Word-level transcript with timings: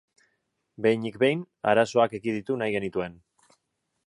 Behinik 0.85 1.19
behin, 1.25 1.43
arazoak 1.73 2.19
ekiditu 2.21 2.61
nahi 2.63 2.77
genituen. 2.79 3.23